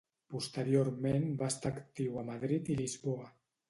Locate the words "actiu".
1.77-2.19